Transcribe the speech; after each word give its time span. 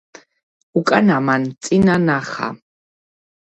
უკანამან 0.81 1.47
წინა 1.67 2.01
ნახა 2.09 2.51